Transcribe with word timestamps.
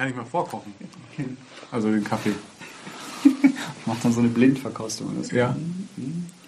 kann 0.00 0.08
ich 0.08 0.16
mal 0.16 0.24
vorkochen. 0.24 0.72
Also 1.70 1.90
den 1.90 2.02
Kaffee. 2.02 2.32
Macht 3.84 4.02
dann 4.02 4.14
so 4.14 4.20
eine 4.20 4.30
Blindverkostung 4.30 5.14
oder 5.14 5.22
so. 5.22 5.36
Ja. 5.36 5.54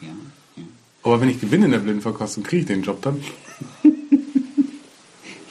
ja. 0.01 0.09
ja. 0.57 0.63
Aber 1.03 1.21
wenn 1.21 1.29
ich 1.29 1.39
gewinne 1.39 1.67
in 1.67 1.73
der 1.73 1.81
Blindenverkostung, 1.81 2.45
kriege 2.45 2.63
ich 2.63 2.67
den 2.67 2.83
Job 2.83 3.03
dann? 3.03 3.23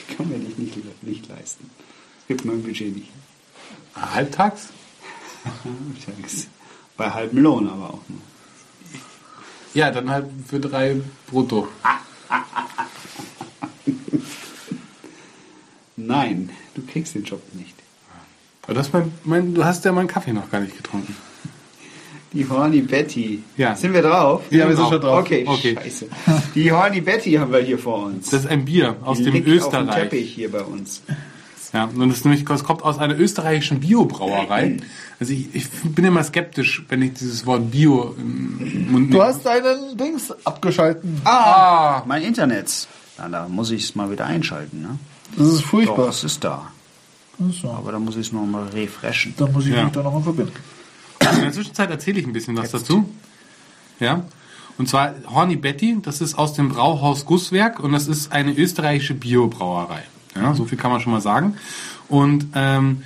Ich 0.09 0.17
kann 0.17 0.27
mir 0.29 0.39
dich 0.39 0.57
nicht, 0.57 1.03
nicht 1.03 1.29
leisten. 1.29 1.70
Es 2.21 2.27
gibt 2.27 2.43
mein 2.43 2.63
Budget 2.63 2.95
nicht. 2.95 3.11
Halbtags? 3.95 4.70
Tages. 6.05 6.47
Bei 6.97 7.11
halbem 7.11 7.38
Lohn 7.39 7.70
aber 7.70 7.91
auch 7.91 8.02
nur. 8.09 8.20
Ja, 9.73 9.90
dann 9.91 10.09
halt 10.09 10.27
für 10.48 10.59
drei 10.59 10.99
brutto. 11.27 11.70
Nein, 15.95 16.49
du 16.76 16.85
kriegst 16.85 17.15
den 17.15 17.23
Job 17.23 17.41
nicht. 17.54 17.80
Aber 18.63 18.73
das 18.73 18.88
ist 18.88 18.93
mein, 18.93 19.11
mein, 19.23 19.53
du 19.53 19.63
hast 19.65 19.83
ja 19.85 19.91
meinen 19.91 20.07
Kaffee 20.07 20.33
noch 20.33 20.49
gar 20.51 20.59
nicht 20.61 20.77
getrunken. 20.77 21.15
Die 22.33 22.47
Horny 22.47 22.79
Betty. 22.81 23.43
Ja. 23.57 23.75
Sind 23.75 23.93
wir 23.93 24.01
drauf? 24.01 24.43
Ja, 24.51 24.67
wir 24.70 24.75
sind 24.77 24.87
schon 24.87 25.01
drauf. 25.01 25.20
Okay, 25.20 25.43
Okay. 25.45 25.75
scheiße. 25.75 26.07
Die 26.55 26.71
Horny 26.71 27.01
Betty 27.01 27.34
haben 27.34 27.51
wir 27.51 27.59
hier 27.59 27.77
vor 27.77 28.05
uns. 28.05 28.29
Das 28.29 28.41
ist 28.41 28.47
ein 28.49 28.63
Bier 28.63 28.95
aus 29.03 29.17
Die 29.17 29.25
dem 29.25 29.34
liegt 29.34 29.47
Auf 29.47 29.53
dem 29.53 29.57
Österreich. 29.87 29.95
Teppich 30.03 30.34
hier 30.34 30.49
bei 30.51 30.61
uns. 30.61 31.01
Ja, 31.73 31.85
und 31.85 31.99
das, 32.09 32.17
ist 32.20 32.25
nämlich, 32.25 32.45
das 32.45 32.63
kommt 32.63 32.84
aus 32.84 32.99
einer 32.99 33.17
österreichischen 33.20 33.79
Biobrauerei. 33.79 34.77
Also 35.21 35.34
ich, 35.34 35.53
ich 35.53 35.70
bin 35.84 36.03
immer 36.05 36.23
skeptisch, 36.23 36.84
wenn 36.89 37.03
ich 37.03 37.13
dieses 37.13 37.45
Wort 37.45 37.70
Bio 37.70 38.15
im 38.17 38.91
Mund 38.91 39.13
Du 39.13 39.21
hast 39.21 39.45
deinen 39.45 39.95
Dings 39.95 40.34
abgeschalten. 40.45 41.21
Ah, 41.25 42.01
Mein 42.07 42.23
Internet. 42.23 42.87
Na, 43.20 43.29
da 43.29 43.48
muss 43.48 43.70
ich 43.70 43.84
es 43.84 43.93
mal 43.93 44.09
wieder 44.09 44.25
einschalten. 44.25 44.81
Ne? 44.81 44.98
Das 45.37 45.46
ist 45.46 45.62
Doch, 45.62 45.68
furchtbar. 45.68 46.09
es 46.09 46.23
ist 46.23 46.43
da. 46.43 46.71
So. 47.40 47.71
Aber 47.71 47.91
da 47.91 47.99
muss 47.99 48.15
ich 48.15 48.27
es 48.27 48.32
noch 48.34 48.46
mal 48.46 48.68
refreshen. 48.70 49.34
Dann 49.37 49.51
muss 49.51 49.65
ich 49.65 49.74
Ja. 49.74 49.84
mich 49.84 49.93
da 49.93 50.04
nochmal 50.04 50.21
verbinden. 50.24 50.54
in 51.35 51.41
der 51.41 51.51
Zwischenzeit 51.54 51.90
erzähle 51.90 52.20
ich 52.20 52.27
ein 52.27 52.34
bisschen 52.34 52.55
was 52.57 52.71
dazu. 52.71 53.10
Ja. 53.99 54.24
Und 54.77 54.90
zwar 54.90 55.13
Horny 55.27 55.55
Betty, 55.55 55.98
das 56.02 56.21
ist 56.21 56.35
aus 56.35 56.54
dem 56.54 56.70
Brauhaus 56.70 57.26
Gusswerk 57.26 57.79
und 57.79 57.91
das 57.93 58.07
ist 58.07 58.32
eine 58.32 58.52
österreichische 58.54 59.13
Biobrauerei. 59.13 60.04
Ja, 60.35 60.54
so 60.55 60.65
viel 60.65 60.77
kann 60.77 60.91
man 60.91 61.02
schon 61.02 61.12
mal 61.13 61.21
sagen. 61.21 61.55
Und 62.07 62.48
ähm, 62.55 63.04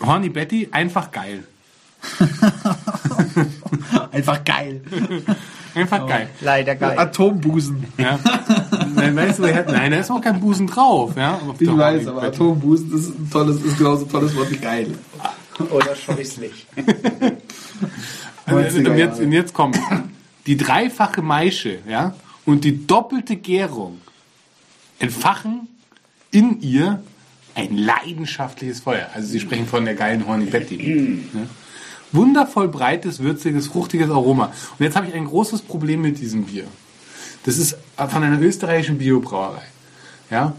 Horny 0.00 0.28
Betty, 0.28 0.68
einfach 0.72 1.10
geil. 1.10 1.44
Einfach 4.12 4.44
geil. 4.44 4.82
Einfach 5.74 6.06
geil. 6.06 6.28
Leider 6.40 6.74
geil. 6.76 6.98
Atombusen. 6.98 7.84
Ja. 7.96 8.18
Nein, 8.94 9.16
weißt 9.16 9.38
du, 9.38 9.44
er 9.44 9.54
hat- 9.56 9.68
nein, 9.68 9.90
da 9.92 9.98
ist 9.98 10.10
auch 10.10 10.20
kein 10.20 10.40
Busen 10.40 10.66
drauf. 10.66 11.12
Ja, 11.16 11.34
auf 11.34 11.60
Ich 11.60 11.68
weiß, 11.76 12.06
aber. 12.06 12.22
Atombusen 12.24 12.90
das 12.90 13.00
ist 13.02 13.18
ein 13.18 13.30
tolles, 13.30 13.62
ist 13.62 13.78
genauso 13.78 14.04
ein 14.04 14.10
tolles 14.10 14.34
Wort 14.36 14.50
wie 14.50 14.56
geil. 14.56 14.94
Oder 15.70 15.94
scheußlich. 15.96 16.66
Also, 18.46 18.78
90er 18.78 18.90
und, 18.90 18.98
jetzt, 18.98 19.20
und 19.20 19.32
jetzt 19.32 19.54
kommt 19.54 19.78
die 20.46 20.56
dreifache 20.58 21.22
Maische 21.22 21.78
ja, 21.88 22.14
und 22.44 22.62
die 22.64 22.86
doppelte 22.86 23.36
Gärung 23.36 24.00
entfachen 24.98 25.68
in 26.30 26.60
ihr 26.60 27.02
ein 27.54 27.76
leidenschaftliches 27.76 28.80
Feuer. 28.80 29.08
Also 29.14 29.28
sie 29.28 29.40
sprechen 29.40 29.66
von 29.66 29.84
der 29.86 29.94
geilen 29.94 30.26
Horny 30.26 30.44
Betty. 30.46 31.24
ja. 31.32 31.40
Wundervoll 32.12 32.68
breites, 32.68 33.20
würziges, 33.20 33.66
fruchtiges 33.68 34.10
Aroma. 34.10 34.52
Und 34.78 34.84
jetzt 34.84 34.94
habe 34.94 35.06
ich 35.08 35.14
ein 35.14 35.24
großes 35.24 35.62
Problem 35.62 36.02
mit 36.02 36.20
diesem 36.20 36.44
Bier. 36.44 36.64
Das 37.44 37.58
ist 37.58 37.76
von 37.96 38.22
einer 38.22 38.40
österreichischen 38.40 38.98
Biobrauerei. 38.98 39.62
Ja. 40.30 40.54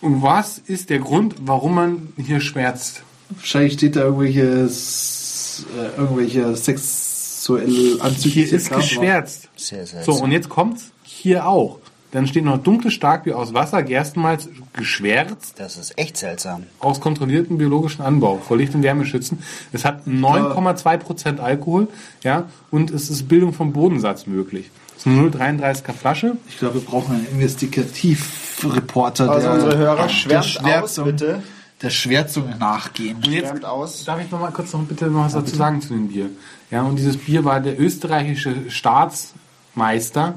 Und 0.00 0.22
was 0.22 0.58
ist 0.58 0.88
der 0.90 0.98
Grund, 1.00 1.34
warum 1.42 1.74
man 1.74 2.12
hier 2.16 2.40
schwärzt? 2.40 3.02
Wahrscheinlich 3.30 3.74
steht 3.74 3.96
da 3.96 4.00
irgendwelches, 4.02 5.66
äh, 5.76 6.00
irgendwelche 6.00 6.56
sexuell 6.56 8.00
anzügliche 8.00 8.40
Hier 8.48 8.52
ist 8.58 8.70
geschwärzt. 8.72 9.48
Sehr 9.56 9.86
So, 9.86 9.92
seltsam. 9.96 10.20
und 10.24 10.32
jetzt 10.32 10.48
kommt's 10.48 10.90
hier 11.02 11.46
auch. 11.46 11.78
Dann 12.12 12.26
steht 12.26 12.44
noch 12.44 12.58
dunkles 12.58 12.94
Starkbier 12.94 13.38
aus 13.38 13.54
Wasser, 13.54 13.84
Gerstenmalz, 13.84 14.48
geschwärzt, 14.72 15.54
Das 15.60 15.76
ist 15.76 15.96
echt 15.96 16.16
seltsam. 16.16 16.64
aus 16.80 17.00
kontrolliertem 17.00 17.56
biologischen 17.56 18.02
Anbau, 18.02 18.38
vor 18.38 18.56
Licht- 18.56 18.74
und 18.74 18.82
Wärmeschützen. 18.82 19.38
Es 19.72 19.84
hat 19.84 20.08
9,2% 20.08 21.38
Alkohol, 21.38 21.86
ja, 22.24 22.48
und 22.72 22.90
es 22.90 23.10
ist 23.10 23.28
Bildung 23.28 23.52
vom 23.52 23.72
Bodensatz 23.72 24.26
möglich. 24.26 24.70
Es 25.00 25.06
ist 25.06 25.12
eine 25.18 25.30
0,33er 25.30 25.92
Flasche. 25.94 26.36
Ich 26.48 26.58
glaube, 26.58 26.74
wir 26.74 26.82
brauchen 26.82 27.14
einen 27.14 27.26
Investigativreporter, 27.32 29.30
Also 29.30 29.46
der, 29.46 29.54
unsere 29.54 29.78
Hörer 29.78 30.02
der 30.02 30.08
schwärmt 30.10 30.44
Schwärzung, 30.44 31.04
aus, 31.06 31.10
bitte. 31.12 31.42
der 31.80 31.90
Schwärzung 31.90 32.58
nachgehen. 32.58 33.16
Und 33.16 33.26
jetzt 33.28 33.48
Schwärmt 33.48 33.64
aus. 33.64 34.04
darf 34.04 34.20
ich 34.22 34.30
noch 34.30 34.40
mal 34.40 34.50
kurz 34.52 34.74
noch 34.74 34.80
bitte 34.82 35.06
noch 35.06 35.24
was 35.24 35.32
dazu 35.32 35.56
sagen 35.56 35.80
zu 35.80 35.88
dem 35.94 36.08
Bier. 36.08 36.28
Ja, 36.70 36.82
und 36.82 36.96
dieses 36.96 37.16
Bier 37.16 37.44
war 37.46 37.60
der 37.60 37.80
österreichische 37.80 38.70
Staatsmeister 38.70 40.34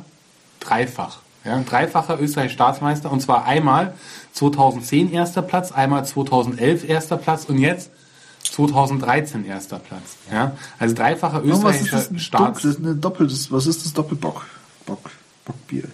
dreifach. 0.62 1.18
Ja, 1.44 1.56
ein 1.56 1.66
dreifacher 1.66 2.22
österreichischer 2.22 2.54
Staatsmeister 2.56 3.12
und 3.12 3.20
zwar 3.22 3.44
einmal 3.46 3.94
2010 4.32 5.12
erster 5.12 5.42
Platz, 5.42 5.74
einmal 5.74 6.06
2011 6.06 6.88
erster 6.88 7.18
Platz 7.18 7.44
und 7.46 7.58
jetzt 7.58 7.90
2013 8.56 9.46
erster 9.46 9.80
Platz. 9.80 10.16
Ja, 10.32 10.56
also 10.80 10.94
dreifacher 10.96 11.42
Oh, 11.44 11.48
was 11.48 11.52
ist 11.52 11.58
österreichischer 11.58 11.98
das? 11.98 12.12
Ein 12.12 12.20
Staats. 12.20 12.62
Dunkles, 12.62 12.78
eine 12.78 12.96
doppeltes, 12.96 13.52
was 13.52 13.66
ist 13.68 13.84
das 13.86 13.94
Doppelbock? 13.94 14.46
Bock, 14.86 15.10
Bockbier. 15.46 15.86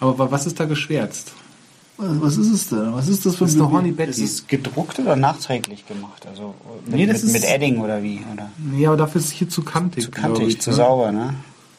Aber 0.00 0.18
wa- 0.18 0.30
was 0.30 0.46
ist 0.46 0.58
da 0.60 0.64
geschwärzt? 0.66 1.32
Was 1.96 2.36
ist 2.36 2.52
es 2.52 2.68
denn? 2.68 2.92
Was 2.94 3.08
ist 3.08 3.26
das 3.26 3.34
für 3.36 3.44
Das 3.44 3.54
ein 3.54 3.58
ist 3.60 3.66
Bier? 3.66 3.70
Honey 3.76 3.88
Ist 3.90 3.96
Betty. 3.96 4.24
es 4.24 4.46
gedruckt 4.46 4.98
oder 5.00 5.16
nachträglich 5.16 5.84
gemacht? 5.86 6.26
Also 6.26 6.54
mit, 6.86 6.94
Nee, 6.94 7.06
das 7.06 7.22
mit, 7.24 7.24
ist- 7.24 7.32
mit 7.32 7.44
Edding 7.44 7.78
oder 7.80 8.02
wie? 8.02 8.20
Oder? 8.32 8.50
Nee, 8.58 8.86
aber 8.86 8.96
dafür 8.96 9.20
ist 9.20 9.26
es 9.28 9.32
hier 9.32 9.48
zu 9.48 9.62
kantig. 9.62 10.04
Zu 10.04 10.10
kantig, 10.12 10.46
ich, 10.48 10.60
zu 10.60 10.70
ne? 10.70 10.76
sauber, 10.76 11.10
ne? 11.10 11.34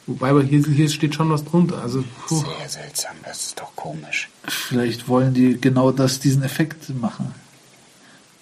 Wobei, 0.07 0.31
aber 0.31 0.41
hier, 0.43 0.61
hier 0.63 0.89
steht 0.89 1.13
schon 1.15 1.29
was 1.29 1.45
drunter. 1.45 1.81
Also, 1.81 2.03
puh. 2.27 2.35
Sehr 2.39 2.67
seltsam, 2.67 3.11
das 3.23 3.45
ist 3.45 3.59
doch 3.59 3.73
komisch. 3.75 4.27
Vielleicht 4.47 5.07
wollen 5.07 5.33
die 5.35 5.61
genau 5.61 5.91
das, 5.91 6.19
diesen 6.19 6.41
Effekt 6.43 6.89
machen. 6.99 7.31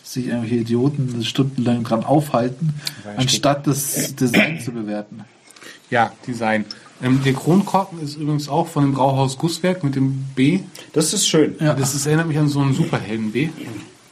Sich 0.08 0.28
irgendwelche 0.28 0.56
Idioten 0.56 1.22
stundenlang 1.26 1.84
dran 1.84 2.06
aufhalten, 2.06 2.74
Weil 3.04 3.18
anstatt 3.18 3.68
das 3.68 4.16
Design 4.16 4.62
zu 4.62 4.72
bewerten. 4.72 5.26
Ja, 5.90 6.14
Design. 6.26 6.64
Ähm, 7.04 7.22
der 7.24 7.34
Kronkorken 7.34 8.02
ist 8.02 8.16
übrigens 8.16 8.48
auch 8.48 8.68
von 8.68 8.84
dem 8.84 8.94
Brauhaus 8.94 9.38
Gusswerk 9.38 9.84
mit 9.84 9.96
dem 9.96 10.26
B. 10.34 10.62
Das 10.94 11.14
ist 11.14 11.28
schön. 11.28 11.56
Ja. 11.60 11.74
Das 11.74 11.94
ist, 11.94 12.06
erinnert 12.06 12.28
mich 12.28 12.38
an 12.38 12.48
so 12.48 12.62
einen 12.62 12.74
Superhelden 12.74 13.34
B. 13.34 13.50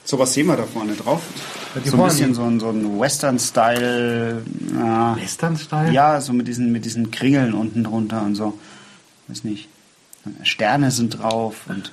So 0.04 0.20
was 0.20 0.34
sehen 0.34 0.48
wir 0.48 0.58
da 0.58 0.64
vorne 0.64 0.94
drauf. 0.94 1.22
Die 1.84 1.90
So 1.90 1.98
ein 1.98 2.04
bisschen 2.04 2.34
so 2.36 2.44
ein, 2.44 2.60
so 2.60 2.70
ein 2.70 3.00
Western-Style. 3.00 4.44
Ja, 4.76 5.16
Western-Style? 5.18 5.94
ja, 5.94 6.20
so 6.22 6.34
mit 6.34 6.48
diesen, 6.48 6.72
mit 6.72 6.86
diesen 6.86 7.10
Kringeln 7.10 7.54
unten 7.54 7.86
drunter 7.86 8.22
und 8.22 8.36
so. 8.36 8.60
Weiß 9.28 9.44
nicht. 9.46 9.70
Sterne 10.44 10.92
sind 10.92 11.22
drauf 11.22 11.62
und 11.68 11.92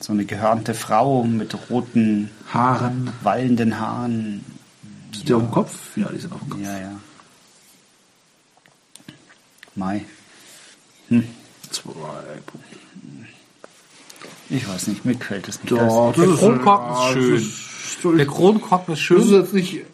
so 0.00 0.12
eine 0.12 0.24
gehörnte 0.24 0.74
Frau 0.74 1.24
mit 1.24 1.56
roten, 1.70 2.30
Haaren. 2.52 3.12
wallenden 3.22 3.78
Haaren. 3.80 4.44
Sind 5.12 5.28
die 5.28 5.34
auf 5.34 5.42
dem 5.42 5.50
Kopf? 5.50 5.96
Ja, 5.96 6.08
die 6.10 6.18
sind 6.18 6.32
auf 6.32 6.40
dem 6.40 6.50
Kopf. 6.50 6.60
Ja, 6.62 6.78
ja. 6.78 6.92
Mai. 9.74 10.04
Zwei 11.70 11.92
Punkte. 12.46 12.76
Ich 14.50 14.66
weiß 14.66 14.86
nicht, 14.88 15.04
mir 15.04 15.14
gefällt 15.14 15.46
es 15.48 15.62
nicht. 15.62 15.70
Ja, 15.72 16.12
Der 16.12 16.26
Kronkorken 16.26 16.94
ja, 16.94 17.08
ist 17.08 17.12
schön. 17.14 17.34
das 17.34 17.42
ist- 17.42 18.18
Der 18.18 18.26
Kronkorken 18.26 18.94
ist 18.94 19.10
Das 19.10 19.18
ist 19.18 19.24
schön. 19.28 19.40
jetzt 19.40 19.52
nicht 19.54 19.84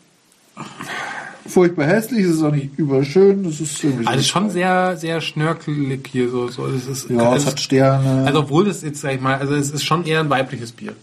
furchtbar 1.54 1.86
hässlich, 1.86 2.24
es 2.26 2.36
ist 2.36 2.42
auch 2.42 2.52
nicht 2.52 2.78
überschön, 2.78 3.44
das 3.44 3.60
ist 3.60 3.82
irgendwie 3.82 4.06
Also 4.06 4.20
so- 4.22 4.28
schon 4.28 4.50
sehr, 4.50 4.96
sehr 4.98 5.20
schnörkelig 5.22 6.06
hier. 6.12 6.28
So, 6.28 6.48
so. 6.48 6.66
Es 6.66 6.86
ist, 6.86 7.08
Ja, 7.08 7.34
es 7.34 7.42
es 7.42 7.48
hat 7.48 7.60
Sterne. 7.60 8.26
Also 8.26 8.40
obwohl 8.40 8.68
es 8.68 8.82
jetzt, 8.82 9.00
sag 9.00 9.14
ich 9.14 9.20
mal, 9.20 9.38
also 9.38 9.54
es 9.54 9.70
ist 9.70 9.84
schon 9.84 10.04
eher 10.04 10.20
ein 10.20 10.28
weibliches 10.30 10.72
Bier. 10.72 10.94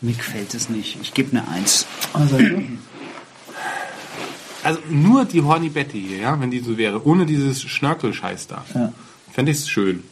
Mir 0.00 0.14
gefällt 0.14 0.52
es 0.54 0.68
nicht. 0.68 0.98
Ich 1.00 1.14
gebe 1.14 1.30
eine 1.36 1.46
Eins. 1.48 1.86
Also, 2.12 2.36
Also 4.64 4.80
nur 4.90 5.24
die 5.24 5.42
Horny 5.42 5.68
Betty 5.68 6.00
hier, 6.08 6.18
ja, 6.18 6.40
wenn 6.40 6.50
die 6.50 6.60
so 6.60 6.76
wäre, 6.76 7.04
ohne 7.06 7.26
dieses 7.26 7.62
Schnörkelscheiß 7.62 8.46
da. 8.48 8.64
Ja. 8.74 8.92
Fände 9.32 9.50
ich 9.52 9.58
es 9.58 9.68
schön. 9.68 10.02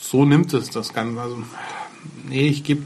So 0.00 0.24
nimmt 0.24 0.52
es 0.54 0.70
das 0.70 0.92
Ganze. 0.92 1.20
Also, 1.20 1.38
nee, 2.28 2.48
ich 2.48 2.62
gebe. 2.64 2.82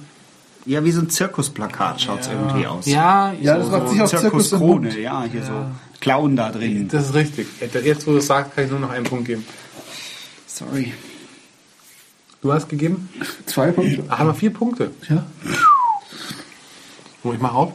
Ja, 0.64 0.84
wie 0.84 0.92
so 0.92 1.00
ein 1.00 1.10
Zirkusplakat 1.10 2.00
schaut 2.00 2.20
es 2.20 2.28
irgendwie 2.28 2.66
aus. 2.66 2.86
Ja, 2.86 3.32
Ja, 3.32 3.58
das 3.58 3.68
macht 3.70 3.88
sich 3.88 4.00
auch 4.00 4.06
Zirkus 4.08 4.24
im 4.24 4.30
Zirkuskrone, 4.30 4.88
Mund. 4.88 4.94
ja, 4.98 5.24
hier 5.24 5.44
so 5.44 5.52
Clown 6.00 6.36
da 6.36 6.50
drin. 6.50 6.88
das 6.88 7.06
ist 7.08 7.14
richtig. 7.14 7.48
Jetzt, 7.60 8.06
wo 8.06 8.12
du 8.12 8.18
es 8.18 8.26
sagst, 8.26 8.54
kann 8.54 8.64
ich 8.64 8.70
nur 8.70 8.78
noch 8.80 8.90
einen 8.90 9.04
Punkt 9.04 9.26
geben. 9.26 9.44
Sorry. 10.46 10.92
Du 12.42 12.52
hast 12.52 12.68
gegeben? 12.68 13.08
Zwei 13.46 13.70
Punkte. 13.72 14.04
Ah, 14.08 14.18
haben 14.18 14.28
wir 14.28 14.34
vier 14.34 14.52
Punkte. 14.52 14.90
Ja. 15.08 15.24
So, 17.22 17.32
ich 17.32 17.38
mach 17.40 17.54
auf. 17.54 17.72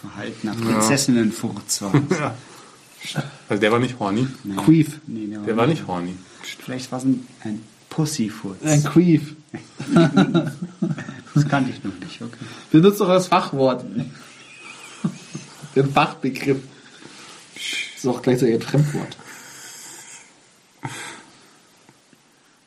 Verhaltener 0.00 0.54
Prinzessinnenfurz 0.54 1.82
war 1.82 1.92
das. 2.08 2.18
Ja. 2.18 2.34
Also 3.48 3.60
der 3.60 3.72
war 3.72 3.78
nicht 3.78 3.98
horny. 3.98 4.26
Queef. 4.64 5.00
Nee, 5.06 5.26
der, 5.26 5.40
Der 5.40 5.56
war 5.56 5.66
nicht 5.66 5.86
horny. 5.86 6.14
Vielleicht 6.42 6.90
war 6.92 6.98
es 6.98 7.04
ein, 7.04 7.26
ein 7.42 7.62
Pussyfurz. 7.90 8.62
Ein 8.64 8.84
Queef. 8.84 9.34
Das 11.34 11.48
kannte 11.48 11.70
ich 11.70 11.82
noch 11.82 11.94
nicht, 11.98 12.20
okay. 12.22 12.36
Benutzt 12.70 13.00
doch 13.00 13.08
das 13.08 13.28
Fachwort. 13.28 13.84
Den 15.74 15.92
Fachbegriff. 15.92 16.58
Das 17.54 18.04
ist 18.04 18.06
auch 18.06 18.22
gleichzeitig 18.22 18.56
ein 18.56 18.62
Fremdwort. 18.62 19.16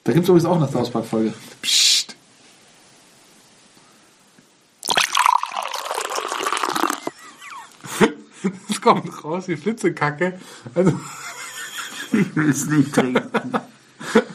Da 0.04 0.14
gibt 0.14 0.24
es 0.24 0.30
übrigens 0.30 0.46
auch 0.46 0.58
eine 0.58 0.68
South 0.72 0.92
Park-Folge. 0.92 1.34
Psst. 1.62 2.16
Das 8.70 8.75
kommt 8.86 9.24
raus 9.24 9.48
wie 9.48 9.56
Flitzekacke. 9.58 10.40
Also, 10.76 10.94
Ich 12.12 12.36
will 12.36 12.50
es 12.50 12.68
nicht 12.68 12.94
trinken. 12.94 13.24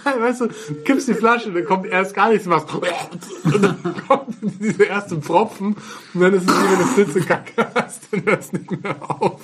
weißt 0.05 0.41
du, 0.41 0.49
kippst 0.85 1.09
die 1.09 1.15
Flasche, 1.15 1.53
dann 1.53 1.65
kommt 1.65 1.87
erst 1.87 2.15
gar 2.15 2.31
nichts, 2.31 2.47
machst 2.47 2.69
und 2.75 3.63
dann 3.63 3.95
kommt 4.09 4.35
diese 4.43 4.83
erste 4.83 5.17
Pfropfen 5.17 5.77
und 6.15 6.21
dann 6.21 6.35
ist 6.35 6.51
es 6.51 6.55
wie 6.57 6.73
wenn 6.73 6.79
du 6.79 6.87
Flitzekacke 6.87 7.71
hast 7.75 8.03
und 8.13 8.27
hörst 8.27 8.53
nicht 8.53 8.83
mehr 8.83 8.97
auf. 9.01 9.41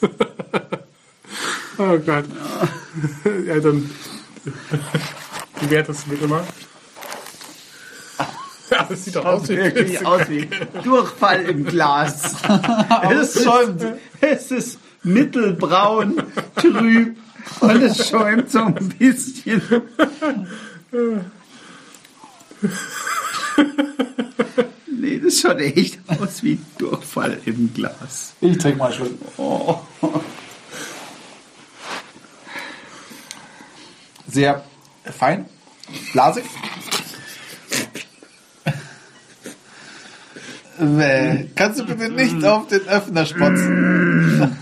Oh 1.76 1.98
Gott. 1.98 2.26
Ja, 3.48 3.58
dann 3.58 3.90
bewertest 5.60 6.06
du 6.06 6.12
mich 6.12 6.22
immer. 6.22 6.44
Ja, 8.70 8.84
das 8.88 9.04
sieht 9.04 9.16
doch 9.16 9.24
aus 9.24 9.48
wie 9.48 9.56
Wirklich 9.56 10.06
aus 10.06 10.28
wie 10.28 10.48
Durchfall 10.82 11.42
im 11.42 11.64
Glas. 11.64 12.36
es, 13.10 13.44
schäumt. 13.44 13.82
ist, 13.82 13.98
es 14.20 14.50
ist 14.50 14.78
mittelbraun, 15.02 16.22
trüb 16.56 17.16
und 17.60 17.82
es 17.82 18.08
schäumt 18.08 18.50
so 18.50 18.60
ein 18.60 18.74
bisschen. 18.98 19.62
Nee, 24.86 25.20
das 25.22 25.40
schaut 25.40 25.58
echt 25.58 25.98
aus 26.08 26.42
wie 26.42 26.58
Durchfall 26.78 27.38
im 27.44 27.72
Glas. 27.74 28.32
Ich 28.40 28.56
trinke 28.56 28.78
mal 28.78 28.92
schon. 28.92 29.18
Oh. 29.36 29.80
Sehr 34.26 34.64
fein, 35.04 35.44
blasig. 36.12 36.44
Bäh. 40.78 41.46
Kannst 41.54 41.80
du 41.80 41.84
bitte 41.86 42.08
nicht 42.10 42.44
auf 42.44 42.66
den 42.68 42.86
Öffner 42.88 43.26
spotzen? 43.26 44.56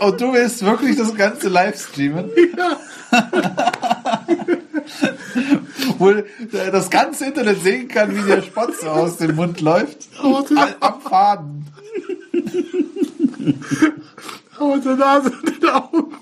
Und 0.00 0.20
du 0.20 0.32
willst 0.32 0.64
wirklich 0.64 0.96
das 0.96 1.14
ganze 1.14 1.48
live 1.48 1.78
streamen? 1.80 2.30
Wo 5.98 6.14
das 6.72 6.88
ganze 6.90 7.26
Internet 7.26 7.62
sehen 7.62 7.88
kann, 7.88 8.16
wie 8.16 8.22
der 8.26 8.42
Spotze 8.42 8.90
aus 8.90 9.18
dem 9.18 9.36
Mund 9.36 9.60
läuft. 9.60 10.08
Al- 10.22 10.76
Am 10.80 11.00
Faden. 11.02 11.66
Und 14.58 14.84
der 14.84 14.96
Nase 14.96 15.30
und 15.30 15.62
den 15.62 15.68
Augen. 15.68 16.14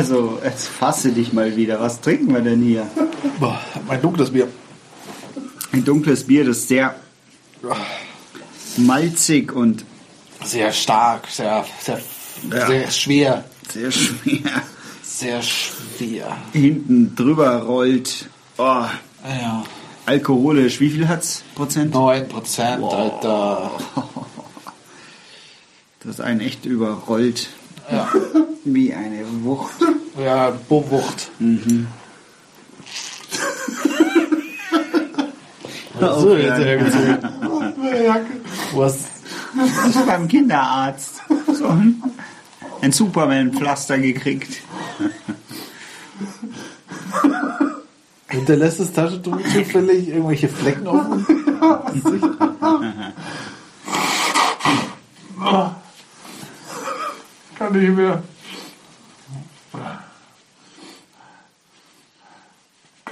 Also, 0.00 0.38
jetzt 0.42 0.66
fasse 0.68 1.12
dich 1.12 1.34
mal 1.34 1.56
wieder. 1.56 1.78
Was 1.78 2.00
trinken 2.00 2.32
wir 2.32 2.40
denn 2.40 2.62
hier? 2.62 2.88
Boah, 3.38 3.60
mein 3.86 4.00
dunkles 4.00 4.30
Bier. 4.30 4.48
Ein 5.72 5.84
dunkles 5.84 6.24
Bier, 6.26 6.46
das 6.46 6.66
sehr 6.66 6.94
malzig 8.78 9.52
und 9.52 9.84
Sehr 10.42 10.72
stark, 10.72 11.26
sehr, 11.28 11.66
sehr, 11.82 12.00
Ja. 12.50 12.66
sehr 12.66 12.90
schwer. 12.90 13.44
sehr 13.70 13.92
schwer 13.92 14.62
Sehr 15.02 15.42
schwer. 15.42 16.34
hinten 16.54 17.14
drüber 17.14 17.58
rollt. 17.64 18.30
Oh, 18.56 18.84
Ja. 19.22 19.64
alkoholisch. 20.06 20.80
Wie 20.80 20.88
viel 20.88 21.08
hat's 21.08 21.42
Prozent? 21.54 21.92
9 21.92 22.26
Prozent, 22.26 22.82
Alter. 22.82 23.70
Das 26.02 26.20
einen 26.20 26.40
echt 26.40 26.64
überrollt. 26.64 27.50
Ja. 27.92 28.08
Wie 28.64 28.92
eine 28.92 29.24
Wucht. 29.42 29.74
Ja, 30.22 30.50
Buwucht. 30.68 31.30
So, 36.00 36.34
jetzt 36.34 36.58
hergezogen. 36.58 37.18
Was? 38.74 39.08
Ich 39.88 39.96
beim 40.06 40.28
Kinderarzt. 40.28 41.20
So 41.52 41.66
ein, 41.66 42.02
ein 42.80 42.90
Superman-Pflaster 42.90 43.98
gekriegt. 43.98 44.62
Hinterlässt 48.28 48.80
das 48.80 48.92
Taschentuch 48.92 49.36
zufällig 49.52 50.08
irgendwelche 50.08 50.48
Flecken 50.48 50.86
auf 50.86 51.04
dem 51.04 51.26
Gesicht? 52.02 52.24
Kann 57.58 57.72
nicht 57.72 57.94
mehr. 57.94 58.22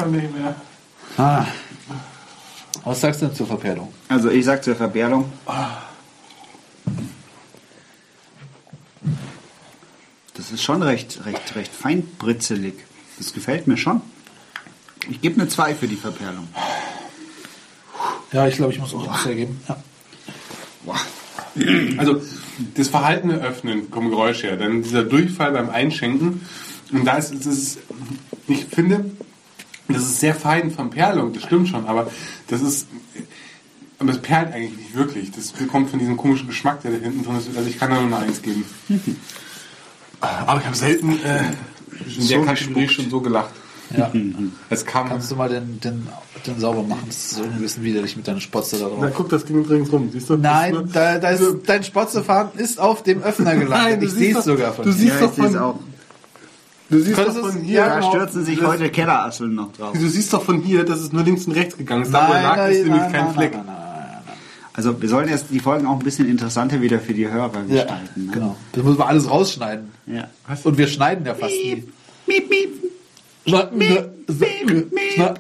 Kann 0.08 0.20
nicht 0.20 0.34
mehr. 0.34 0.54
Ah. 1.18 1.46
Was 2.84 3.00
sagst 3.02 3.20
du 3.20 3.26
denn 3.26 3.34
zur 3.34 3.46
Verperlung? 3.46 3.92
Also 4.08 4.30
ich 4.30 4.44
sag 4.44 4.64
zur 4.64 4.74
Verbärlung. 4.74 5.30
Das 10.34 10.50
ist 10.50 10.62
schon 10.62 10.82
recht, 10.82 11.26
recht, 11.26 11.56
recht 11.56 11.72
feinbritzelig. 11.74 12.74
Das 13.18 13.34
gefällt 13.34 13.66
mir 13.66 13.76
schon. 13.76 14.00
Ich 15.10 15.20
gebe 15.20 15.38
eine 15.40 15.50
2 15.50 15.74
für 15.74 15.88
die 15.88 15.96
Verperlung. 15.96 16.48
Ja, 18.32 18.46
ich 18.46 18.56
glaube, 18.56 18.72
ich 18.72 18.78
muss 18.78 18.94
auch 18.94 19.04
etwas 19.04 19.26
hergeben. 19.26 19.60
Ja. 19.68 19.76
Also 21.98 22.22
das 22.74 22.88
verhaltene 22.88 23.42
Öffnen 23.42 23.90
kommen 23.90 24.08
Geräusche 24.08 24.46
her, 24.46 24.56
dann 24.56 24.82
dieser 24.82 25.02
Durchfall 25.02 25.52
beim 25.52 25.68
Einschenken 25.68 26.40
und 26.92 27.04
da 27.04 27.16
ist 27.16 27.44
es, 27.44 27.78
ich 28.46 28.64
finde, 28.66 29.10
ist 30.18 30.20
sehr 30.20 30.34
fein 30.34 30.70
von 30.70 30.90
Perlung, 30.90 31.32
das 31.32 31.44
stimmt 31.44 31.68
schon, 31.68 31.86
aber 31.86 32.10
das 32.48 32.60
ist, 32.60 32.86
aber 34.00 34.10
es 34.10 34.18
perlt 34.18 34.52
eigentlich 34.52 34.76
nicht 34.76 34.94
wirklich. 34.94 35.30
Das 35.32 35.52
kommt 35.70 35.90
von 35.90 35.98
diesem 35.98 36.16
komischen 36.16 36.46
Geschmack, 36.48 36.82
der 36.82 36.92
da 36.92 36.98
hinten 36.98 37.24
drin 37.24 37.36
ist. 37.36 37.48
Also 37.56 37.68
ich 37.68 37.78
kann 37.78 37.90
da 37.90 37.96
nur 38.00 38.06
eine 38.16 38.26
Eins 38.26 38.42
geben. 38.42 38.64
Aber 40.20 40.60
ich 40.60 40.66
habe 40.66 40.76
selten 40.76 41.12
äh, 41.24 41.52
in 42.16 42.22
So 42.22 42.40
gespuckt. 42.42 42.90
schon 42.92 43.10
so 43.10 43.20
gelacht. 43.20 43.50
ja. 43.96 44.10
Es 44.70 44.84
kam. 44.84 45.08
Kannst 45.08 45.30
du 45.30 45.36
mal 45.36 45.48
den, 45.48 45.80
den, 45.80 46.06
den 46.46 46.60
sauber 46.60 46.82
machen? 46.82 47.04
Das 47.06 47.16
ist 47.32 47.38
irgendwie 47.38 47.56
ein 47.58 47.62
bisschen 47.62 47.84
widerlich 47.84 48.16
mit 48.16 48.26
deiner 48.28 48.40
Spotze 48.40 48.78
da 48.78 48.88
Na 49.00 49.06
drauf. 49.06 49.14
guck, 49.16 49.28
das 49.30 49.46
ging 49.46 49.56
übrigens 49.58 49.90
rum, 49.92 50.10
siehst 50.12 50.28
du? 50.30 50.36
Nein, 50.36 50.90
da, 50.92 51.18
da 51.18 51.30
ist, 51.30 51.42
dein 51.66 51.82
Spotzefaden 51.82 52.58
ist 52.60 52.78
auf 52.78 53.02
dem 53.02 53.22
Öffner 53.22 53.56
gelandet. 53.56 54.02
du 54.02 54.06
ich 54.06 54.12
siehst 54.12 54.20
sehe 54.30 54.38
es 54.38 54.44
sogar 54.44 54.72
von 54.74 54.84
du 54.84 54.92
hier. 54.92 55.00
siehst 55.00 55.20
Ja, 55.20 55.26
doch 55.26 55.34
von, 55.34 55.56
auch. 55.58 55.78
Du 56.90 57.00
siehst 57.00 57.18
doch 57.18 57.32
von 57.32 57.60
hier. 57.62 57.84
Da 57.84 57.96
genau. 58.00 58.10
stürzen 58.10 58.44
sich 58.44 58.62
heute 58.62 58.90
Kellerasseln 58.90 59.54
noch 59.54 59.72
drauf. 59.72 59.92
Du 59.92 60.08
siehst 60.08 60.32
doch 60.32 60.42
von 60.42 60.60
hier, 60.62 60.84
dass 60.84 61.00
es 61.00 61.12
nur 61.12 61.22
links 61.22 61.46
und 61.46 61.52
rechts 61.52 61.76
gegangen 61.76 62.02
ist. 62.02 62.12
Da, 62.12 62.28
wo 62.28 62.32
lag, 62.32 62.68
ist 62.68 62.84
nämlich 62.84 63.12
kein 63.12 63.32
Fleck. 63.32 63.52
Also 64.72 65.00
wir 65.02 65.08
sollen 65.08 65.28
jetzt 65.28 65.46
die 65.50 65.58
Folgen 65.58 65.86
auch 65.86 65.98
ein 65.98 66.04
bisschen 66.04 66.28
interessanter 66.28 66.80
wieder 66.80 67.00
für 67.00 67.12
die 67.12 67.28
Hörer 67.28 67.50
gestalten. 67.64 68.26
ne? 68.26 68.32
genau. 68.32 68.56
Das 68.72 68.84
muss 68.84 68.96
man 68.96 69.08
alles 69.08 69.28
rausschneiden. 69.28 69.90
Ja. 70.06 70.28
Und 70.62 70.78
wir 70.78 70.86
schneiden 70.86 71.26
ja 71.26 71.34
fast 71.34 71.52
nie. 71.52 71.84
Miep, 72.28 72.48
miep. 72.48 72.68
Schna- 73.46 73.70
schna- 73.72 74.08
Ja, 75.16 75.34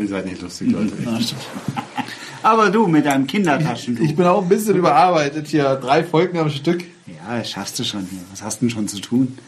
ihr 0.00 0.08
seid 0.08 0.26
nicht 0.26 0.42
lustig, 0.42 0.72
Leute. 0.72 0.92
Aber 2.42 2.70
du 2.70 2.88
mit 2.88 3.06
deinem 3.06 3.26
Kindertaschentuch. 3.28 4.02
Ich 4.04 4.16
bin 4.16 4.26
auch 4.26 4.42
ein 4.42 4.48
bisschen 4.48 4.74
überarbeitet 4.76 5.46
hier. 5.46 5.76
Drei 5.76 6.02
Folgen 6.02 6.38
am 6.38 6.50
Stück. 6.50 6.82
Ja, 7.06 7.38
das 7.38 7.50
schaffst 7.50 7.78
du 7.78 7.84
schon 7.84 8.06
hier. 8.10 8.20
Was 8.32 8.42
hast 8.42 8.60
du 8.60 8.66
denn 8.66 8.70
schon 8.70 8.88
zu 8.88 8.98
tun? 9.00 9.38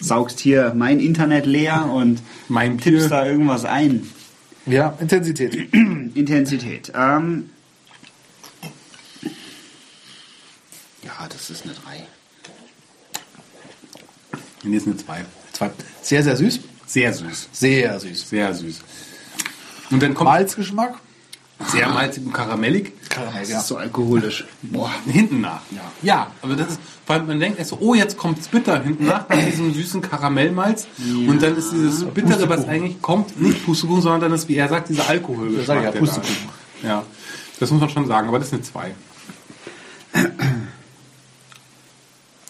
Saugst 0.00 0.38
hier 0.40 0.72
mein 0.76 1.00
Internet 1.00 1.44
leer 1.46 1.86
und 1.92 2.22
Mein 2.48 2.78
tippst 2.78 3.08
Tier. 3.08 3.08
da 3.08 3.26
irgendwas 3.26 3.64
ein. 3.64 4.08
Ja, 4.66 4.96
Intensität. 5.00 5.54
Intensität. 6.14 6.92
Ähm, 6.94 7.50
ja, 11.02 11.26
das 11.28 11.50
ist 11.50 11.64
eine 11.64 11.72
3. 11.74 12.06
Nee, 14.64 14.76
ist 14.76 14.86
eine 14.86 14.96
2. 14.96 15.24
Zwei. 15.52 15.70
Sehr, 16.02 16.22
sehr 16.22 16.36
süß. 16.36 16.60
Sehr 16.86 17.12
süß. 17.12 17.48
Sehr 17.52 17.98
süß. 18.00 18.28
Sehr 18.28 18.54
süß. 18.54 18.80
Und 19.90 20.02
dann 20.02 20.14
kommt 20.14 20.30
Malzgeschmack. 20.30 20.98
sehr 21.66 21.88
malzig 21.88 22.24
und 22.26 22.32
karamellig. 22.32 22.92
Karamell, 23.18 23.40
Das 23.40 23.50
ja. 23.50 23.58
ist 23.58 23.66
so 23.68 23.76
alkoholisch. 23.76 24.44
Boah. 24.62 24.90
Hinten 25.06 25.40
nach. 25.40 25.60
Ja. 25.70 25.80
Ja, 26.02 26.30
aber 26.42 26.56
das 26.56 26.68
ist, 26.68 26.80
vor 27.06 27.16
allem 27.16 27.26
man 27.26 27.40
denkt 27.40 27.58
erst 27.58 27.70
so, 27.70 27.78
oh, 27.80 27.94
jetzt 27.94 28.16
kommt's 28.16 28.48
bitter 28.48 28.82
hinten 28.82 29.06
nach, 29.06 29.28
nach 29.28 29.44
diesem 29.44 29.72
süßen 29.74 30.00
Karamellmalz. 30.00 30.86
Und 30.98 31.42
dann 31.42 31.56
ist 31.56 31.72
dieses 31.72 32.04
Bittere, 32.04 32.48
was 32.48 32.66
eigentlich 32.66 33.00
kommt, 33.02 33.40
nicht 33.40 33.64
Pustekuchen, 33.64 34.02
sondern 34.02 34.20
dann 34.22 34.32
ist, 34.32 34.48
wie 34.48 34.56
er 34.56 34.68
sagt, 34.68 34.88
dieser 34.88 35.08
Alkohol. 35.08 35.56
Das 35.56 35.66
sag 35.66 35.78
ich 35.78 35.84
ja, 35.84 35.90
Pustekuchen. 35.92 36.48
Ja, 36.82 37.02
das 37.60 37.70
muss 37.70 37.80
man 37.80 37.90
schon 37.90 38.06
sagen, 38.06 38.28
aber 38.28 38.38
das 38.38 38.48
ist 38.48 38.54
eine 38.54 38.62
2. 38.62 38.94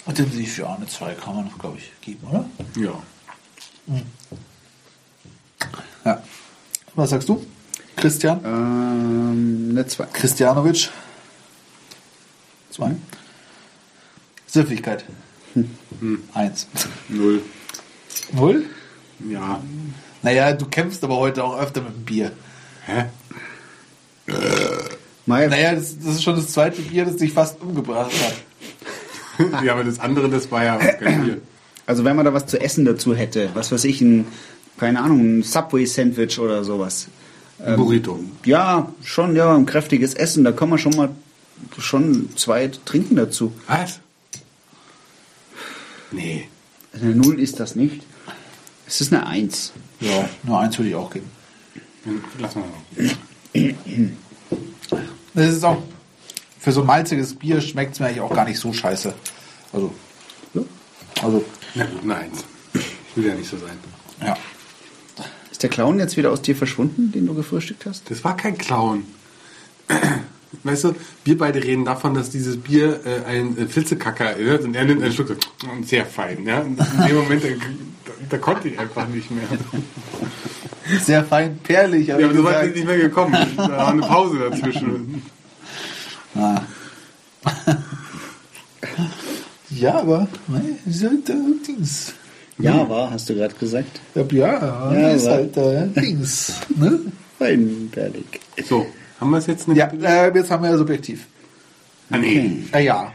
Intensiv, 0.07 0.59
ja, 0.59 0.75
eine 0.75 0.87
2 0.87 1.15
kann 1.15 1.37
man, 1.37 1.51
glaube 1.59 1.79
ich, 1.79 1.93
geben, 2.01 2.27
oder? 2.29 2.45
Ja. 2.77 3.03
Ja. 6.05 6.23
Was 6.95 7.11
sagst 7.11 7.29
du? 7.29 7.45
Christian? 7.99 8.41
Ähm, 8.45 9.69
eine 9.71 9.87
2. 9.87 10.07
Christianovic? 10.13 10.91
2. 12.71 12.93
Süffigkeit? 14.47 15.05
Eins. 16.35 16.67
Null. 17.09 17.43
Null? 18.33 18.65
Ja. 19.29 19.61
Naja, 20.23 20.53
du 20.53 20.67
kämpfst 20.67 21.03
aber 21.05 21.17
heute 21.17 21.45
auch 21.45 21.59
öfter 21.59 21.81
mit 21.83 21.95
dem 21.95 22.05
Bier. 22.05 22.33
Hä? 22.87 23.05
Meier, 25.27 25.49
Naja, 25.49 25.75
das, 25.75 25.99
das 25.99 26.15
ist 26.17 26.23
schon 26.23 26.37
das 26.37 26.53
zweite 26.53 26.81
Bier, 26.83 27.05
das 27.05 27.17
dich 27.17 27.33
fast 27.33 27.61
umgebracht 27.61 28.13
hat. 28.13 28.35
Ja, 29.65 29.75
aber 29.75 29.85
das 29.85 30.01
andere, 30.01 30.29
das 30.29 30.51
war 30.51 30.65
ja 30.65 30.77
kein 30.79 31.23
Bier. 31.25 31.41
also 31.87 32.05
wenn 32.05 32.17
man 32.17 32.25
da 32.25 32.35
was 32.35 32.47
zu 32.47 32.61
essen 32.61 32.85
dazu 32.85 33.15
hätte, 33.15 33.51
was 33.55 33.71
weiß 33.71 33.85
ich, 33.85 34.01
ein, 34.01 34.27
keine 34.79 35.01
Ahnung, 35.01 35.21
ein 35.39 35.43
Subway-Sandwich 35.45 36.41
oder 36.41 36.65
sowas. 36.65 37.07
Ein 37.65 37.77
Burrito. 37.77 38.19
Ja, 38.45 38.93
schon, 39.03 39.35
ja, 39.37 39.55
ein 39.55 39.67
kräftiges 39.67 40.15
Essen, 40.15 40.45
da 40.45 40.53
kann 40.53 40.69
man 40.69 40.79
schon 40.79 40.95
mal 40.97 41.11
schon 41.79 42.31
zwei 42.37 42.69
trinken 42.85 43.17
dazu. 43.17 43.53
Was? 43.67 44.01
Nee. 46.13 46.49
Eine 46.93 47.15
Null 47.15 47.41
ist 47.41 47.59
das 47.61 47.75
nicht. 47.75 48.03
Es 48.87 49.01
ist 49.01 49.13
eine 49.13 49.27
Eins. 49.27 49.73
Ja, 50.01 50.29
nur 50.45 50.61
eins 50.61 50.79
würde 50.79 50.91
ich 50.91 50.95
auch 50.95 51.11
geben. 51.11 51.29
Lass 52.39 52.55
mal. 52.55 52.65
Das 55.35 55.47
ist 55.55 55.65
auch, 55.65 55.83
für 56.61 56.73
so 56.73 56.81
ein 56.83 56.87
malziges 56.87 57.35
Bier 57.35 57.61
schmeckt 57.61 57.95
es 57.95 58.01
mir 58.01 58.07
eigentlich 58.07 58.21
auch 58.21 58.33
gar 58.35 58.45
nicht 58.45 58.59
so 58.59 58.73
scheiße. 58.73 59.13
Also, 59.73 59.93
Ja. 60.55 60.63
also, 61.23 61.45
Na 61.75 61.85
gut, 61.85 62.03
eine 62.05 62.15
Eins. 62.17 62.45
Ich 62.75 63.17
will 63.17 63.27
ja 63.27 63.35
nicht 63.35 63.51
so 63.51 63.57
sein. 63.59 63.77
ja. 64.25 64.37
Ist 65.59 65.65
der 65.65 65.71
Clown 65.71 65.99
jetzt 65.99 66.17
wieder 66.17 66.31
aus 66.31 66.41
dir 66.41 66.55
verschwunden, 66.55 67.11
den 67.11 67.27
du 67.27 67.35
gefrühstückt 67.35 67.85
hast? 67.85 68.09
Das 68.13 68.23
war 68.23 68.37
kein 68.37 68.57
Clown. 68.57 69.03
Weißt 70.63 70.85
du, 70.85 70.95
wir 71.25 71.37
beide 71.37 71.65
reden 71.65 71.85
davon, 71.85 72.15
dass 72.15 72.31
dieses 72.31 72.59
Bier 72.59 73.01
äh, 73.05 73.29
ein 73.29 73.59
äh, 73.59 73.67
Filzekacker 73.67 74.25
erinnert 74.27 74.63
und 74.63 74.77
er 74.77 74.85
nimmt 74.85 75.03
einen 75.03 75.13
Schluck 75.13 75.27
so, 75.27 75.69
und 75.69 75.89
sehr 75.89 76.07
fein. 76.07 76.47
Ja? 76.47 76.61
Und 76.61 76.79
in 76.79 77.07
dem 77.09 77.17
Moment, 77.17 77.43
da, 77.43 77.49
da 78.31 78.39
konnte 78.39 78.69
ich 78.69 78.79
einfach 78.79 79.09
nicht 79.09 79.33
mehr. 79.33 79.49
Sehr 81.05 81.25
fein, 81.25 81.59
perlig, 81.59 82.13
aber 82.13 82.21
Ja, 82.21 82.29
aber 82.29 82.37
du 82.37 82.45
warst 82.45 82.75
nicht 82.75 82.87
mehr 82.87 82.97
gekommen. 82.97 83.37
Da 83.57 83.69
war 83.69 83.89
eine 83.89 84.01
Pause 84.01 84.39
dazwischen. 84.39 85.23
Ah. 86.37 86.63
Ja, 89.71 89.99
aber, 89.99 90.29
ne, 90.47 90.79
ist 90.87 91.03
äh, 91.03 91.11
Dings. 91.67 92.15
Ja, 92.59 92.89
war, 92.89 93.11
hast 93.11 93.29
du 93.29 93.35
gerade 93.35 93.55
gesagt. 93.55 94.01
Ja, 94.15 94.23
ja, 94.33 94.93
Ja, 94.93 95.11
ist 95.11 95.27
halt 95.29 95.57
äh, 95.57 95.87
Dings. 95.89 96.55
Ne? 96.77 97.01
Feinperlig. 97.39 98.41
So, 98.69 98.87
haben 99.21 99.31
wir 99.31 99.39
es 99.39 99.47
jetzt? 99.47 99.69
Eine 99.69 99.79
Ja, 99.79 99.87
äh, 100.03 100.35
jetzt 100.35 100.51
haben 100.51 100.65
wir 100.65 100.71
ja 100.71 100.77
subjektiv. 100.77 101.27
Ah, 102.11 102.19
nee. 102.19 102.65
Äh, 102.73 102.85
ja. 102.85 103.13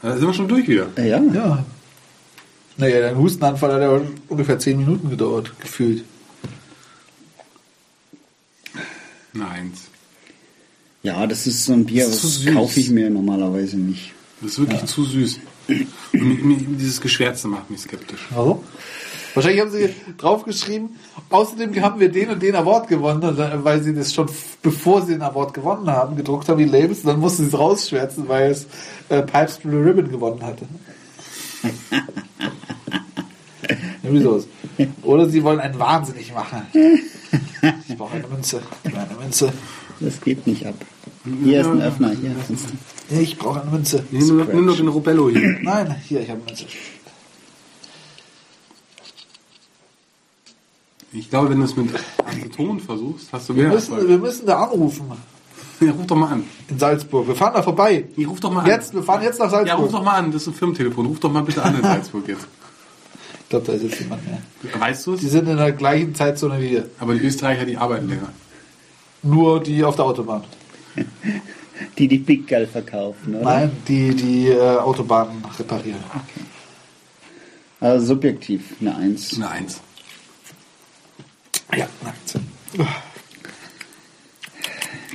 Da 0.00 0.16
sind 0.16 0.26
wir 0.26 0.32
schon 0.34 0.48
durch 0.48 0.66
wieder. 0.66 0.86
Äh, 0.96 1.10
Ja, 1.10 1.20
Ja. 1.32 1.64
Naja, 2.78 3.00
dein 3.00 3.16
Hustenanfall 3.18 3.72
hat 3.74 3.80
ja 3.80 4.00
ungefähr 4.28 4.58
10 4.58 4.76
Minuten 4.78 5.08
gedauert, 5.10 5.52
gefühlt. 5.60 6.04
Eine 9.34 9.48
Eins. 9.48 9.80
ja, 11.02 11.26
das 11.26 11.46
ist 11.46 11.64
so 11.64 11.72
ein 11.72 11.84
Bier, 11.84 12.06
Das 12.06 12.22
das 12.22 12.44
kaufe 12.52 12.80
ich 12.80 12.90
mir 12.90 13.08
normalerweise 13.10 13.76
nicht. 13.78 14.12
Das 14.40 14.52
ist 14.52 14.58
wirklich 14.58 14.84
zu 14.84 15.04
süß. 15.04 15.40
Dieses 16.12 17.00
Geschwärze 17.00 17.48
macht 17.48 17.70
mich 17.70 17.80
skeptisch. 17.80 18.26
Warum? 18.30 18.62
Wahrscheinlich 19.34 19.60
haben 19.60 19.70
sie 19.70 19.94
draufgeschrieben, 20.16 20.96
außerdem 21.28 21.78
haben 21.82 22.00
wir 22.00 22.10
den 22.10 22.30
und 22.30 22.42
den 22.42 22.54
Award 22.54 22.88
gewonnen, 22.88 23.36
weil 23.64 23.82
sie 23.82 23.94
das 23.94 24.14
schon 24.14 24.30
bevor 24.62 25.02
sie 25.02 25.12
den 25.12 25.22
Award 25.22 25.52
gewonnen 25.52 25.90
haben, 25.90 26.16
gedruckt 26.16 26.48
haben, 26.48 26.56
die 26.56 26.64
Labels, 26.64 27.00
und 27.00 27.08
dann 27.08 27.20
mussten 27.20 27.42
sie 27.42 27.48
es 27.48 27.58
rausschwärzen, 27.58 28.28
weil 28.28 28.50
es 28.50 28.66
äh, 29.10 29.20
Pipes 29.22 29.58
Blue 29.58 29.84
Ribbon 29.84 30.10
gewonnen 30.10 30.42
hatte. 30.42 30.66
Irgendwie 34.02 34.22
sowas. 34.22 34.46
Oder 35.02 35.28
sie 35.28 35.44
wollen 35.44 35.60
einen 35.60 35.78
wahnsinnig 35.78 36.32
machen. 36.32 36.62
Ich 37.88 37.96
brauche 37.96 38.14
eine 38.14 38.28
Münze. 38.28 38.62
Ich 38.84 38.92
brauche 38.92 39.08
eine 39.08 39.18
Münze. 39.18 39.52
Das 40.00 40.20
geht 40.20 40.46
nicht 40.46 40.64
ab. 40.64 40.74
Hier 41.42 41.60
ist 41.60 41.66
ein 41.66 41.82
Öffner, 41.82 42.10
hier. 42.10 42.34
kannst 42.46 42.66
du- 43.10 43.14
Ich 43.20 43.36
brauche 43.38 43.62
eine 43.62 43.70
Münze. 43.70 44.04
Nimm 44.10 44.26
nur, 44.28 44.44
nimm 44.46 44.64
nur 44.66 44.76
den 44.76 44.88
Robello 44.88 45.28
hier. 45.30 45.58
Nein, 45.62 45.94
hier, 46.06 46.20
ich 46.20 46.28
habe 46.30 46.40
eine 46.40 46.46
Münze. 46.50 46.66
Ich 51.12 51.30
glaube, 51.30 51.50
wenn 51.50 51.58
du 51.58 51.64
es 51.64 51.76
mit 51.76 51.88
Aceton 52.24 52.80
versuchst, 52.80 53.28
hast 53.32 53.48
du 53.48 53.56
Wir 53.56 53.64
mehr 53.64 53.72
müssen, 53.72 53.92
Erfolg. 53.92 54.08
wir 54.08 54.18
müssen 54.18 54.46
da 54.46 54.64
anrufen. 54.64 55.04
Ja, 55.80 55.92
ruf 55.92 56.06
doch 56.06 56.16
mal 56.16 56.28
an. 56.32 56.44
In 56.68 56.78
Salzburg. 56.78 57.28
Wir 57.28 57.34
fahren 57.36 57.52
da 57.54 57.62
vorbei. 57.62 58.04
Nee, 58.16 58.24
ruf 58.24 58.40
doch 58.40 58.50
mal 58.50 58.60
an. 58.62 58.66
Jetzt, 58.66 58.94
wir 58.94 59.02
fahren 59.02 59.22
jetzt 59.22 59.38
nach 59.38 59.50
Ja, 59.52 59.58
ruf 59.58 59.66
Salzburg. 59.68 59.90
doch 59.92 60.02
mal 60.04 60.14
an. 60.18 60.32
Das 60.32 60.42
ist 60.42 60.48
ein 60.48 60.54
Firmentelefon. 60.54 61.06
Ruf 61.06 61.20
doch 61.20 61.30
mal 61.30 61.42
bitte 61.42 61.62
an 61.62 61.76
in 61.76 61.82
Salzburg 61.82 62.26
jetzt. 62.28 62.46
Ich 63.42 63.48
glaube, 63.50 63.66
da 63.66 63.72
ist 63.74 63.82
jetzt 63.82 64.00
jemand 64.00 64.22
mehr. 64.26 64.38
Weißt 64.78 65.06
du 65.06 65.16
Die 65.16 65.26
es? 65.26 65.32
sind 65.32 65.48
in 65.48 65.56
der 65.56 65.72
gleichen 65.72 66.14
Zeitzone 66.14 66.60
wie 66.60 66.70
wir. 66.70 66.90
Aber 66.98 67.14
die 67.14 67.20
Österreicher, 67.24 67.64
die 67.64 67.76
arbeiten 67.76 68.08
länger. 68.08 68.32
Nur 69.22 69.60
die 69.62 69.84
auf 69.84 69.96
der 69.96 70.06
Autobahn. 70.06 70.42
Die 71.98 72.08
die 72.08 72.18
Big 72.18 72.46
Girl 72.46 72.66
verkaufen, 72.66 73.34
oder? 73.34 73.44
Nein, 73.44 73.70
die 73.86 74.14
die 74.14 74.48
äh, 74.48 74.76
Autobahnen 74.78 75.44
reparieren. 75.58 76.02
Also 77.80 78.06
subjektiv 78.06 78.62
eine 78.80 78.96
Eins. 78.96 79.34
Eine 79.36 79.50
Eins. 79.50 79.80
Ja. 81.76 81.86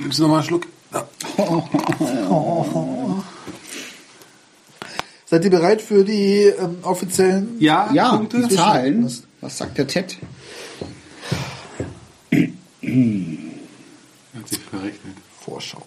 Nimmst 0.00 0.18
du 0.18 0.22
noch 0.22 0.28
mal 0.30 0.38
einen 0.38 0.46
Schluck? 0.46 0.66
Ja. 0.92 1.06
Seid 5.26 5.44
ihr 5.44 5.50
bereit 5.50 5.80
für 5.80 6.04
die 6.04 6.42
ähm, 6.44 6.78
offiziellen? 6.82 7.56
Ja, 7.58 7.90
Ja, 7.92 8.16
Punkte? 8.16 8.46
die 8.46 8.54
Zahlen. 8.54 9.10
Was 9.40 9.58
sagt 9.58 9.78
der 9.78 9.86
Ted? 9.86 10.16
Hat 12.32 12.40
sich 14.48 14.58
verrechnet. 14.70 15.16
Vorschau. 15.40 15.82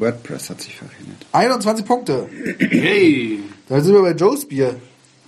WordPress 0.00 0.50
hat 0.50 0.60
sich 0.60 0.76
verrechnet. 0.76 1.26
21 1.32 1.84
Punkte. 1.84 2.26
Hey! 2.58 3.40
Da 3.68 3.80
sind 3.80 3.94
wir 3.94 4.02
bei 4.02 4.12
Joe's 4.12 4.44
Bier. 4.46 4.76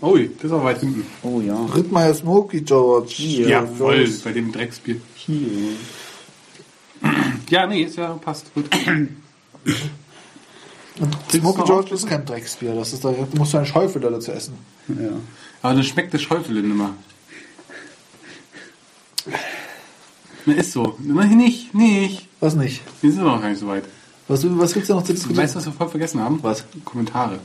Ui, 0.00 0.30
das 0.36 0.44
ist 0.46 0.52
auch 0.52 0.64
weit 0.64 0.80
hinten. 0.80 1.06
Oh 1.22 1.40
ja. 1.40 1.56
Rittmeier 1.66 2.12
Smoky 2.14 2.62
George. 2.62 3.14
Ja, 3.22 3.64
voll, 3.66 3.98
Joe's. 4.00 4.20
bei 4.20 4.32
dem 4.32 4.50
Drecksbier. 4.50 4.96
Ja, 7.48 7.66
nee, 7.66 7.82
ist 7.82 7.96
ja 7.96 8.14
passt 8.14 8.52
gut. 8.54 8.68
Und 10.98 11.16
Smoky 11.30 11.62
George 11.64 11.94
ist 11.94 12.06
kein 12.06 12.24
Drecksbier. 12.24 12.74
Das 12.74 12.92
ist 12.92 13.04
da, 13.04 13.12
du 13.12 13.26
musst 13.38 13.52
du 13.52 13.58
einen 13.58 13.66
Schäufel 13.66 14.00
dazu 14.02 14.32
essen. 14.32 14.54
ja. 14.88 15.10
Aber 15.62 15.74
dann 15.74 15.84
schmeckt 15.84 16.12
das 16.12 16.22
Schäufele 16.22 16.60
nimmer. 16.60 16.94
Na, 20.44 20.54
ist 20.54 20.72
so. 20.72 20.96
Na, 20.98 21.24
Nicht, 21.24 21.72
nicht. 21.74 22.26
Was 22.40 22.56
nicht? 22.56 22.82
Wir 23.00 23.12
sind 23.12 23.22
noch 23.22 23.40
gar 23.40 23.48
nicht 23.50 23.60
so 23.60 23.68
weit. 23.68 23.84
Was, 24.28 24.44
was 24.58 24.72
gibt's 24.72 24.88
da 24.88 24.94
noch 24.94 25.02
zu 25.02 25.08
Du 25.08 25.14
diskutieren? 25.14 25.42
weißt, 25.44 25.56
was 25.56 25.66
wir 25.66 25.72
voll 25.72 25.88
vergessen 25.88 26.20
haben? 26.20 26.38
Was? 26.42 26.64
Kommentare 26.84 27.38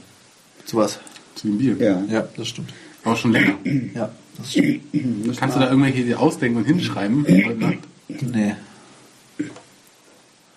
Zu 0.66 0.78
was? 0.78 1.00
zu 1.36 1.48
dem 1.48 1.58
Bier. 1.58 1.76
Ja. 1.78 2.02
Ja, 2.10 2.28
das 2.36 2.48
stimmt. 2.48 2.74
Aber 3.04 3.16
schon 3.16 3.32
länger. 3.32 3.56
Ja, 3.94 4.10
das 4.38 4.52
stimmt. 4.52 4.82
Kannst 5.38 5.56
du 5.56 5.60
da 5.60 5.70
irgendwelche 5.70 6.04
dir 6.04 6.20
ausdenken 6.20 6.58
und 6.60 6.66
hinschreiben? 6.66 7.26
heute 7.28 7.56
Nacht? 7.60 7.78
Nee. 8.08 8.56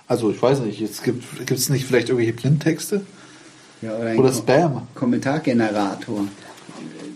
Also, 0.07 0.31
ich 0.31 0.41
weiß 0.41 0.61
nicht. 0.61 0.81
Jetzt 0.81 1.05
gibt 1.05 1.51
es 1.51 1.69
nicht 1.69 1.85
vielleicht 1.87 2.09
irgendwelche 2.09 2.33
Blindtexte? 2.33 3.03
ja 3.83 3.95
oder 3.97 4.17
Oder 4.17 4.33
Spam? 4.33 4.83
Kommentargenerator. 4.95 6.25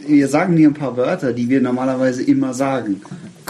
Wir 0.06 0.28
sagen 0.28 0.56
dir 0.56 0.68
ein 0.68 0.74
paar 0.74 0.96
Wörter, 0.96 1.32
die 1.32 1.48
wir 1.48 1.60
normalerweise 1.62 2.22
immer 2.22 2.52
sagen 2.54 3.00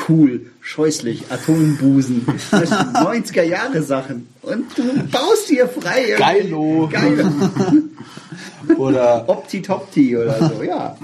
cool, 0.09 0.47
scheußlich, 0.61 1.25
Atombusen. 1.31 2.27
Das 2.51 2.71
90er 2.71 3.43
Jahre 3.45 3.83
Sachen. 3.83 4.29
Und 4.43 4.67
du 4.77 4.83
baust 5.11 5.49
hier 5.49 5.69
frei. 5.69 6.15
Geilo. 6.19 6.89
Geilo. 6.91 7.29
oder 8.77 9.29
Opti-Topti 9.29 10.17
oder 10.17 10.51
so, 10.55 10.63
ja. 10.63 10.97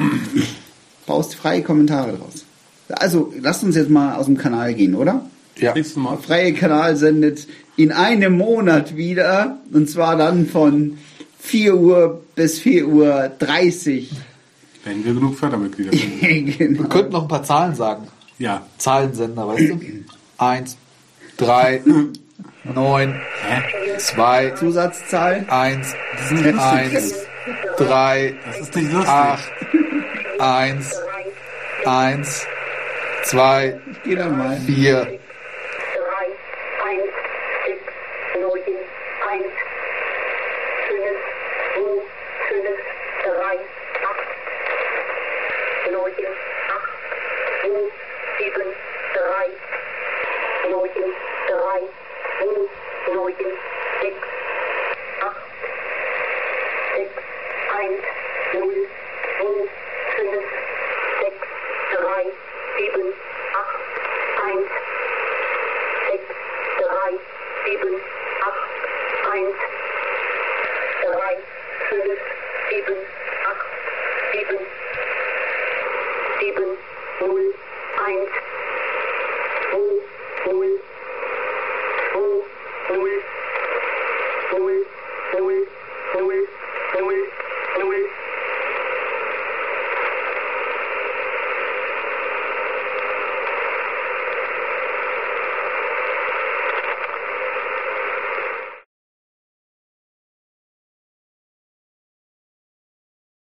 Baust 1.06 1.34
freie 1.34 1.62
Kommentare 1.62 2.12
draus. 2.12 2.44
Also, 2.88 3.32
lasst 3.40 3.62
uns 3.64 3.76
jetzt 3.76 3.90
mal 3.90 4.14
aus 4.16 4.26
dem 4.26 4.36
Kanal 4.36 4.74
gehen, 4.74 4.94
oder? 4.94 5.24
Ja. 5.56 5.74
Mal. 5.96 6.16
Freie 6.16 6.54
Kanal 6.54 6.96
sendet 6.96 7.46
in 7.76 7.92
einem 7.92 8.36
Monat 8.36 8.96
wieder. 8.96 9.58
Und 9.72 9.88
zwar 9.90 10.16
dann 10.16 10.46
von 10.46 10.98
4 11.38 11.76
Uhr 11.76 12.22
bis 12.34 12.58
4 12.58 12.88
Uhr 12.88 13.30
30. 13.38 14.10
Wenn 14.84 15.04
wir 15.04 15.14
genug 15.14 15.38
Fördermitglieder 15.38 15.90
sind. 15.96 16.58
genau. 16.58 16.82
Wir 16.82 16.88
könnten 16.88 17.12
noch 17.12 17.22
ein 17.22 17.28
paar 17.28 17.42
Zahlen 17.44 17.74
sagen. 17.74 18.06
Ja. 18.40 18.66
Zahlensender, 18.78 19.46
weißt 19.48 19.68
du? 19.68 19.80
Eins, 20.38 20.78
drei, 21.36 21.82
neun, 22.64 23.20
zwei. 23.98 24.50
Zusatzzahl? 24.52 25.44
Eins, 25.50 25.94
eins, 26.58 27.14
drei, 27.76 28.34
acht, 29.06 29.52
eins, 30.38 30.96
eins, 31.84 32.46
zwei, 33.24 33.78
vier. 34.64 35.18
even 72.72 73.04